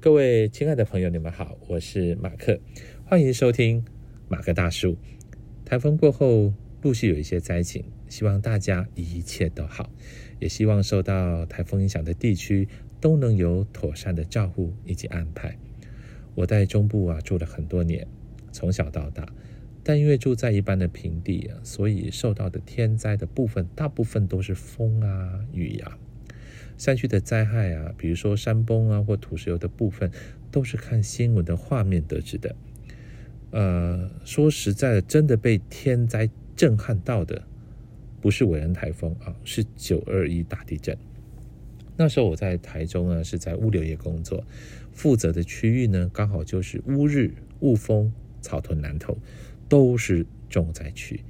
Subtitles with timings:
[0.00, 2.60] 各位亲爱的朋友，你们好，我是马克，
[3.04, 3.84] 欢迎收听
[4.28, 4.96] 马克大叔。
[5.64, 9.90] 台风过后，陆续有一些灾情，希望大家一切都好，
[10.38, 12.68] 也希望受到台风影响的地区
[13.00, 15.58] 都能有妥善的照顾以及安排。
[16.36, 18.06] 我在中部啊住了很多年，
[18.52, 19.26] 从小到大，
[19.82, 25.98] 但因为住在一般的平地啊，所以受到的天灾的部分，大部分都是风啊、雨呀。
[26.78, 30.10] 山区的灾害啊，比如说山崩啊或土石流的部分，
[30.50, 32.56] 都是看新闻的画面得知的。
[33.50, 37.42] 呃，说实在的，真的被天灾震撼到的，
[38.20, 40.96] 不是韦恩台风啊，是九二一大地震。
[41.96, 44.44] 那时候我在台中啊，是在物流业工作，
[44.92, 49.18] 负责的区域呢，刚好就是乌日、雾峰、草屯、南投，
[49.68, 51.24] 都是重灾区。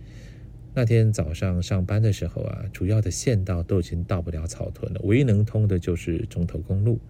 [0.79, 7.01] 那天早上上班的时候啊，主要的县道都已经到不了草屯了，唯一能通的就是中投公路，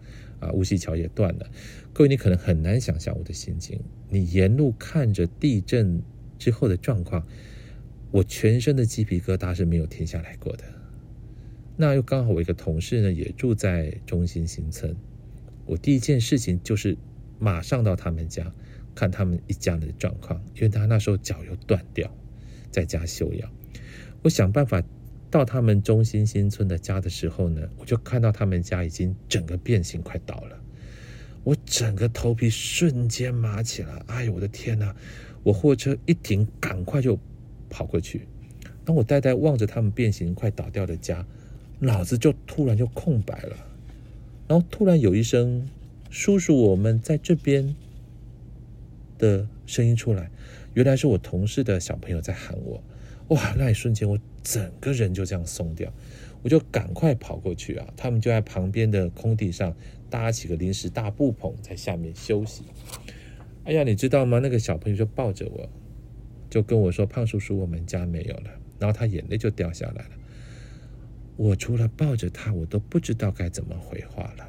[0.41, 1.47] 啊，乌溪桥也断了。
[1.93, 3.79] 各位，你可能很难想象我的心情。
[4.09, 6.01] 你沿路看着地震
[6.39, 7.27] 之后的状况，
[8.11, 10.65] 我全身的鸡皮疙瘩是没有停下来过的。
[11.77, 14.97] 那又刚好我一个同事呢，也住在中心新村，
[15.67, 16.97] 我第一件事情就是
[17.39, 18.51] 马上到他们家
[18.95, 22.11] 看他们一家的状况，因为他那时候脚又断掉，
[22.71, 23.58] 在家休养。
[24.23, 24.83] 我想办法
[25.31, 30.59] 到他们中心新村的家的时候呢，我就看到他们家已经整个变形，快倒了。
[31.45, 34.95] 我整个头皮瞬间麻起来，哎呦我的天哪！
[35.45, 37.19] 我货车一停，赶快就
[37.71, 38.27] 跑过去。
[38.85, 41.25] 当我呆呆望着他们变形快倒掉的家，
[41.79, 43.57] 脑子就突然就空白了。
[44.49, 45.69] 然后突然有一声
[46.11, 47.77] “叔叔，我们在这边”
[49.17, 50.31] 的声音出来，
[50.75, 52.83] 原来是我同事的小朋友在喊我。
[53.29, 53.55] 哇！
[53.59, 55.93] 那一瞬间，我整个人就这样松掉，
[56.43, 57.87] 我就赶快跑过去啊！
[57.97, 59.75] 他们就在旁边的空地上
[60.09, 62.65] 搭起个临时大布棚，在下面休息。
[63.65, 64.39] 哎呀，你知道吗？
[64.39, 65.69] 那个小朋友就抱着我，
[66.49, 70.11] 就跟我说：“胖叔叔，我们家没有了。”然后他眼泪就掉下来了。
[71.37, 74.49] 我除了抱着他，我都不知道该怎么回话了。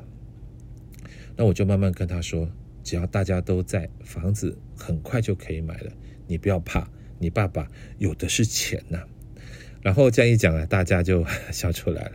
[1.35, 2.49] 那我就慢慢跟他说
[2.81, 5.91] ：“只要大家都在，房子很快就可以买了，
[6.27, 9.03] 你不要怕。”你爸爸有的是钱呐，
[9.81, 12.13] 然后这样一讲啊，大家就 笑出来了。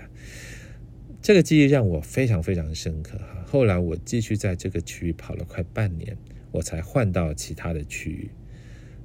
[1.23, 3.45] 这个记忆让我非常非常深刻哈。
[3.47, 6.17] 后来我继续在这个区域跑了快半年，
[6.51, 8.31] 我才换到其他的区域。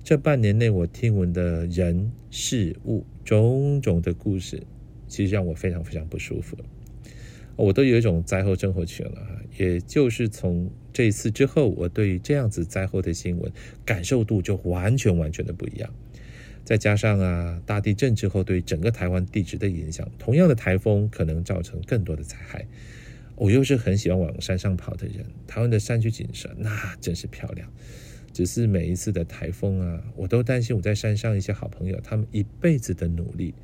[0.03, 4.63] 这半年内，我听闻的人事物种种的故事，
[5.07, 6.57] 其实让我非常非常不舒服。
[7.63, 9.27] 我都有一种灾后症候群了。
[9.57, 13.51] 也就是从这一次之后，我对这样子灾后的新闻
[13.83, 15.89] 感受度就完全完全的不一样。
[16.63, 22.65] 再加上啊，大地震之后对整个台湾地质的影响，同样的台风可能造成更多的灾害。
[23.35, 27.67] 我又是很喜欢往山上跑的人，台湾的山区景色那真是漂亮。
[28.31, 33.55] 只是每一次的台风啊，我都担心我在山上一些好朋友，他们一辈子的努力，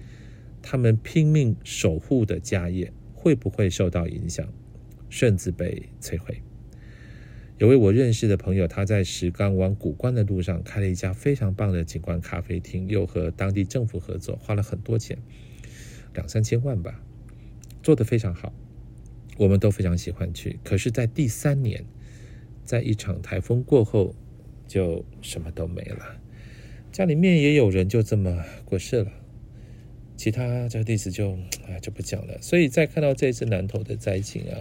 [0.61, 2.91] 他们拼命守护的家业
[3.25, 4.47] 会不会受到影响？
[5.09, 6.43] 甚至被摧毁。
[7.57, 15.17] 有位我认识的朋友，他在石冈往古关的路上开了一家非常棒的景观咖啡厅，又和当地政府合作，花了很多钱，
[16.13, 17.03] 两三千万吧，
[17.81, 18.53] 做得非常好，
[19.39, 20.59] 我们都非常喜欢去。
[20.63, 21.83] 可是，在第三年，
[22.63, 24.13] 在一场台风过后，
[24.67, 26.21] 就什么都没了，
[26.91, 29.11] 家里面也有人就这么过世了。
[30.25, 31.33] 其他这个例子就
[31.67, 32.35] 啊就不讲了。
[32.41, 34.57] 所以再看到这次南投的灾情啊。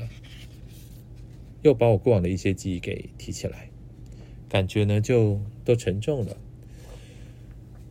[1.62, 3.70] 又把我过往的一些记忆给提起来，
[4.50, 6.36] 感觉呢就都沉重了。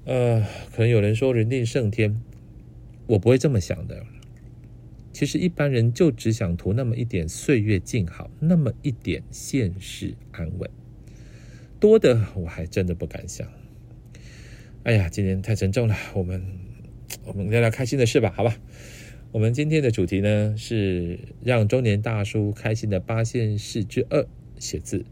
[0.06, 2.22] 呃，可能有人说人定胜天，
[3.08, 4.06] 我不会这么想的。
[5.12, 10.70] 其实一般人就只想图那么一点岁月静好，那么一点现世安稳，
[11.80, 13.52] 多的我还真的不敢想。
[14.84, 16.46] 哎呀，今天太沉重了，我们
[17.26, 18.58] 我们聊聊开心的事吧，好吧？
[19.32, 24.28] 我们今天的主题呢是让中年大叔开心的八件事之二：
[24.60, 25.06] 写字。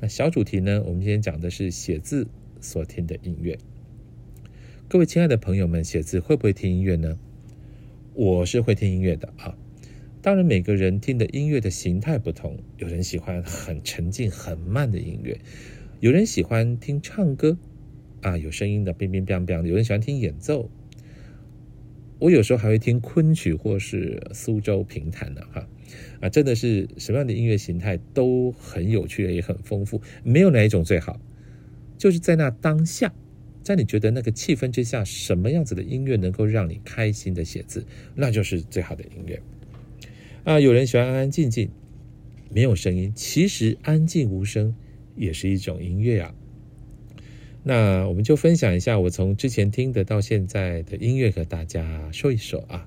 [0.00, 2.28] 那小主题呢，我们今天讲的是写字
[2.60, 3.58] 所听的音乐。
[4.88, 7.18] 各位亲爱的朋友们，写字会不会听音乐呢？
[8.14, 9.56] 我是会听音乐的啊。
[10.20, 15.38] 当然，每个人听的音乐的形态不同，有人喜欢很沉静、很慢的音乐，
[16.00, 17.56] 有人喜欢听唱歌
[18.20, 20.68] 啊，有声音的，乒乒乓乓的，有人喜欢听演奏。
[22.18, 25.68] 我有时候还会听昆曲或是苏州评弹的哈，
[26.20, 31.20] 啊，真的是什么样的音乐形态都很有趣，也很丰富，没有哪一种最好，
[31.98, 33.12] 就是在那当下，
[33.62, 37.84] 在你觉得那个气氛之下，什么样子的音乐能够让你开心的写字，
[38.14, 39.42] 那就是最好的音乐。
[40.44, 41.68] 啊，有人喜欢安安静静，
[42.50, 44.74] 没有声音，其实安静无声
[45.16, 46.34] 也是一种音乐啊。
[47.68, 52.86] 那我们就分享一下我从之前听的到现在的音乐，和大家说一说啊。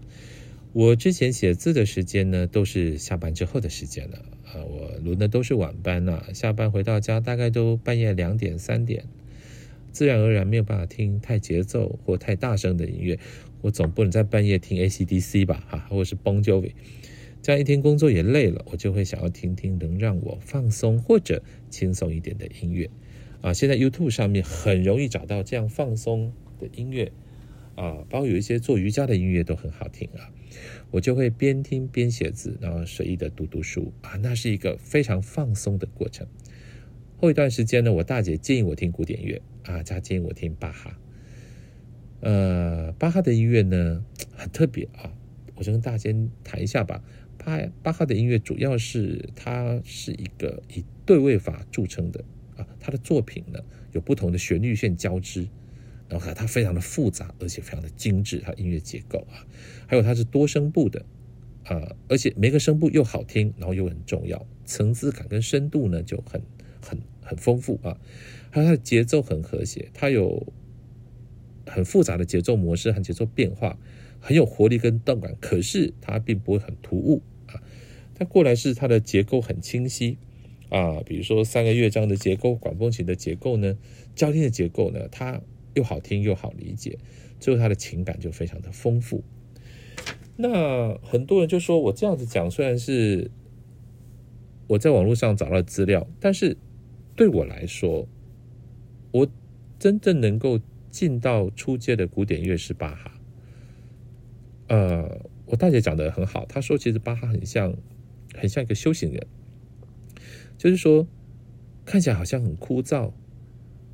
[0.71, 4.63] 我之前写字的时间呢，都是下班之后的时间了啊。
[4.63, 9.03] 我轮的都是晚班呐，下班回到家大概都半夜两点三点，
[9.91, 13.19] 自然而然没有办法听太节奏或太大声的音乐。
[13.59, 16.71] 我总不能在半夜听 AC/DC 吧哈，或是 Bon Jovi。
[17.41, 22.89] 这样一天工作也累了，我就会想要听听能让我放松或者轻松一点的音乐。
[23.41, 27.11] 啊，现在 YouTube 上面很容易找到这样放松的音乐，
[27.75, 30.29] 啊，包括有一些做瑜伽的音乐都很好听啊。
[30.91, 36.27] 我就会边听边写字，然后随意的读读书啊，那是一个非常放松的过程。
[37.17, 40.99] 后一段时间呢，我大姐建议我听古典乐啊，她建议我听巴哈。
[42.21, 44.03] 呃，巴哈的音乐呢
[44.35, 45.13] 很特别啊，
[45.55, 46.13] 我就跟大家
[46.43, 47.03] 谈一下吧。
[47.37, 52.25] 巴巴哈的音乐主要是它是一个以对位法著称的。
[52.79, 53.59] 他的作品呢，
[53.91, 55.47] 有不同的旋律线交织，
[56.07, 59.45] 然后它非常的复杂，而且非常的精致，它音乐结构啊，
[59.87, 61.05] 还有它是多声部的
[61.65, 66.41] 啊，而且每个声部又好听，然后又很重要，层次感跟深度呢就很
[66.81, 67.99] 很很丰富啊，
[68.49, 70.51] 还有它的节奏很和谐，它有
[71.67, 73.77] 很复杂的节奏模式和节奏变化，
[74.19, 77.61] 很有活力跟动感，可是它并不会很突兀啊，
[78.15, 80.17] 它过来是它的结构很清晰。
[80.69, 83.77] 啊，比如说三个乐章的结构，管风琴的结构呢，
[84.15, 85.41] 交听的结构呢，它
[85.73, 86.97] 又好听又好理解，
[87.39, 89.23] 最后它的情感就非常的丰富。
[90.37, 93.29] 那很多人就说我这样子讲，虽然是
[94.67, 96.55] 我在网络上找到资料，但是
[97.15, 98.07] 对我来说，
[99.11, 99.27] 我
[99.77, 100.59] 真正能够
[100.91, 103.11] 进到初阶的古典乐是巴哈。
[104.67, 107.75] 呃，我大姐讲的很好，她说其实巴哈很像，
[108.35, 109.27] 很像一个修行人。
[110.59, 111.07] 就是说，
[111.85, 113.13] 看起来好像很枯燥，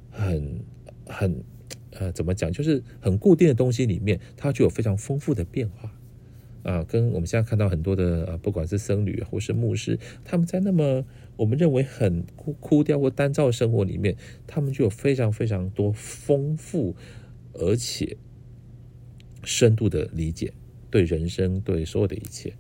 [0.09, 0.59] 很
[1.05, 1.43] 很
[1.91, 2.51] 呃，怎么讲？
[2.51, 5.93] 就是很固定的东西里面，它就有非常丰富的变化
[6.63, 6.83] 啊。
[6.83, 11.05] 跟我们现在看到很多的，不管是僧侣或是牧师，他们在那么
[11.37, 14.17] 我们认为很枯枯掉或单调生活里面，
[14.47, 16.95] 他们就有非常非常多丰富
[17.53, 18.17] 而且
[19.43, 20.51] 深度的理解，
[20.89, 22.55] 对人生，对所有的一切。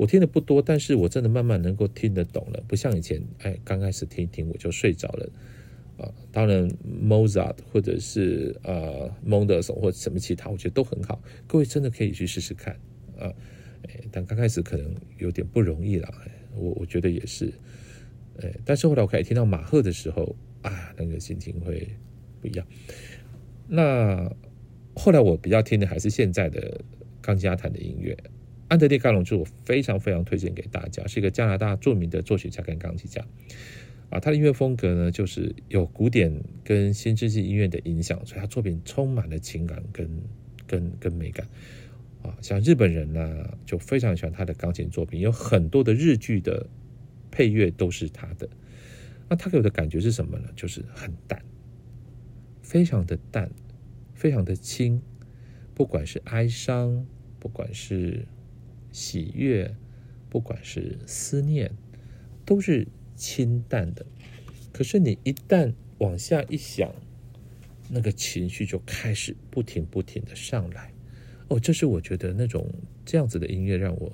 [0.00, 5.30] 我听的不多，但是我真的慢慢能够听得懂了，不像以前，哎，刚开始听一听我就睡着了，
[5.98, 6.66] 啊，当然
[7.04, 12.74] ，Mozart 或者是呃 Mondor 算或者什么其他，我觉得都很好，各位真的可以去试试看，
[13.18, 13.30] 啊，
[13.82, 16.10] 哎，但刚开始可能有点不容易了，
[16.56, 17.52] 我我觉得也是，
[18.40, 21.86] 哎，但是后来我可以听到马赫的时候，啊，那个心情会
[22.40, 22.66] 不一样。
[23.68, 24.34] 那
[24.94, 26.80] 后来我比较听的还是现在的
[27.20, 28.16] 钢琴家弹的音乐。
[28.70, 33.20] 安德烈·盖隆是我非常非常推荐给大家，是一个加拿大著名的作曲家跟钢琴家。
[34.10, 36.32] 啊，他的音乐风格呢，就是有古典
[36.62, 40.08] 跟新世纪音乐的影响，所以他作品充满了情感跟
[40.68, 41.48] 跟跟美感。
[42.22, 46.68] 啊，像日本人呢，就非常喜欢他的钢琴作品，有很多的日剧的
[47.32, 48.48] 配乐都是他的。
[49.28, 50.48] 那他给我的感觉是什么呢？
[50.54, 51.42] 就是很淡，
[52.62, 53.50] 非常的淡，
[54.14, 55.02] 非常的轻，
[55.74, 57.04] 不管是哀伤，
[57.40, 58.28] 不管是。
[58.92, 59.74] 喜悦，
[60.28, 61.70] 不管是思念，
[62.44, 64.06] 都是清淡的。
[64.72, 66.92] 可是你一旦往下一想，
[67.88, 70.92] 那个情绪就开始不停不停的上来。
[71.48, 72.72] 哦，这是我觉得那种
[73.04, 74.12] 这样子的音乐让我，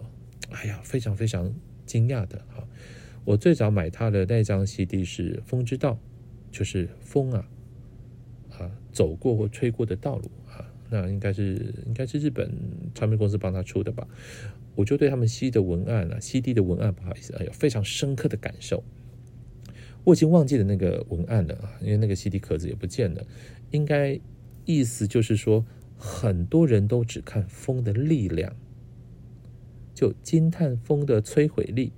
[0.51, 1.55] 哎呀，非常非常
[1.85, 2.67] 惊讶的哈。
[3.25, 5.93] 我最早买他的那张 CD 是《风之道》，
[6.51, 7.49] 就是风啊
[8.51, 10.31] 啊走过或吹过的道路，
[10.91, 12.51] 那应该是应该是日本
[12.95, 14.07] 唱片公司帮他出的吧。
[14.75, 18.85] 我就对他们 C 的文案啊，CD 的文案，不好意思，哎有非常深刻的感受。
[20.05, 23.27] 我已经忘记了那个文案了啊，因为那个 CD 壳子也不见了。
[23.71, 24.21] 应该
[24.65, 25.65] 意思就是说，
[25.97, 28.55] 很多人都只看风的力量，
[29.95, 31.93] 就惊叹风的摧毁力，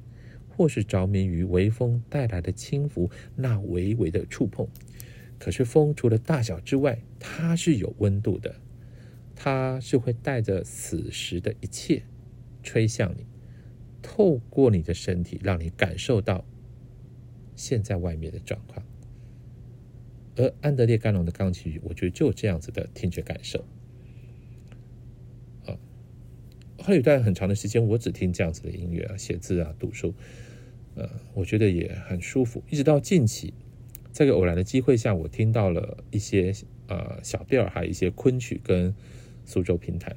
[0.49, 4.66] 或是着迷于微风带来的轻浮那微微的触碰。
[5.38, 8.54] 可是风除了大小之外，它是有温度的，
[9.40, 12.02] 它是会带着此时的一切。
[12.61, 13.25] 吹向你，
[14.02, 16.45] 透过你的身体，让你感受到
[17.54, 18.85] 现在外面的状况。
[20.37, 23.64] 而安德烈·甘隆的钢琴曲，我觉得就这样子的听觉感受。
[25.64, 25.78] 啊，
[26.83, 30.12] 还有一段很长的时间，我只听这样子的音乐啊，写字啊，读书，
[30.97, 32.62] 呃，我觉得也很舒服。
[32.68, 33.54] 一直到近期，
[34.12, 36.52] 在个偶然的机会下，我听到了一些
[36.88, 38.95] 呃小调，还有一些昆曲跟
[39.49, 40.14] 苏州评弹。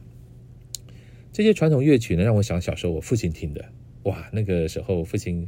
[1.31, 3.63] 这些传统乐曲呢，让我想小时候我父亲听的
[4.03, 5.47] 哇，那个时候父亲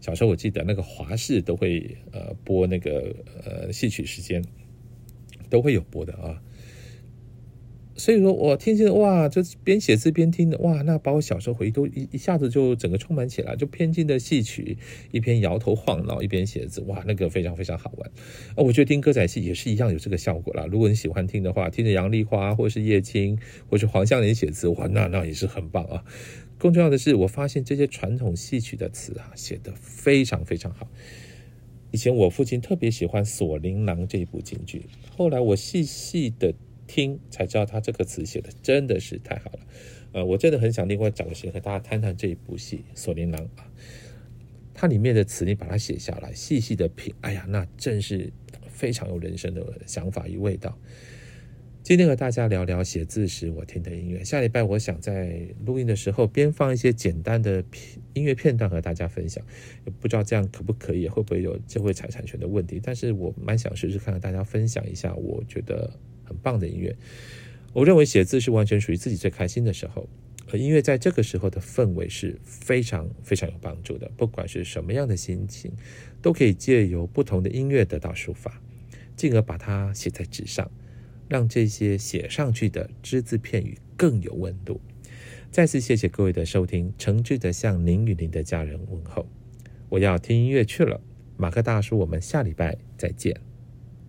[0.00, 4.44] 小时候我记得那个华视都会呃播那个呃戏曲时间
[5.48, 6.42] 都会有播的啊。
[8.00, 14.78] 所以说我听见哇，就边写字边听的，哇，那把我小时候回忆都一一下子就整个充满起来，就偏静的戏曲，
[15.12, 18.10] 一边摇头晃脑一边写字，哇，那个非常非常好玩。
[18.56, 20.64] 啊，我觉得听歌仔戏也是一样有这个效果啦。
[20.70, 23.38] 如果你喜欢听的话，听着杨丽花或是叶青
[23.68, 26.02] 或是黄香莲写字，哇，那那也是很棒啊。
[26.56, 30.88] 更重要的是，我发现这些传统戏曲的词啊，写得非常非常好。
[31.90, 34.86] 以前我父亲特别喜欢《锁麟囊》这一部京剧，
[35.18, 36.54] 后来我细细的。
[36.92, 39.60] 听才知道他这个词写的真的是太好了，
[40.10, 43.70] 呃，我真的很想另外找个时间和大家谈谈这一部戏《锁麟囊》啊，
[44.74, 48.32] 它里面的词你把它写下来，细细的品，哎呀，那真是
[48.68, 50.76] 非常有人生的想法与味道。
[51.84, 57.64] 今天和大家聊聊写字时我听的音乐，下礼拜我想在录音的时候边放一些简单的
[58.14, 59.44] 音乐片段和大家分享，
[60.00, 65.88] 不知道这样可不可以，会不会有智慧财产权的问题，但是我蛮想试试看和大家分享一下，我觉得。
[66.30, 66.96] 很棒的音乐，
[67.72, 70.08] 我认为写字是完全属于自己最开心的时候，
[70.52, 74.08] 而音乐在这个时候的氛围是非常非常有帮助的。
[74.16, 75.72] 不管是什么样的心情，
[76.22, 78.62] 都可以借由不同的音乐得到抒发，
[79.16, 80.70] 进而把它写在纸上，
[81.28, 84.80] 让这些写上去的只字片语更有温度。
[85.50, 89.28] 再次谢谢各位的收听，诚挚的向您与您的家人问候。
[89.88, 91.00] 我要听音乐去了，
[91.36, 93.49] 马克大叔，我们下礼拜再见。